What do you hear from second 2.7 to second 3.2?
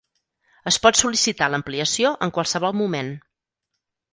moment.